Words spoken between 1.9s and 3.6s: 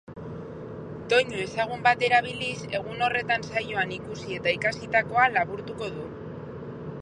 erabiliz, egun horretan